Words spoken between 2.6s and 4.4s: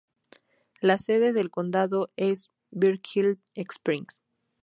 Berkeley Springs.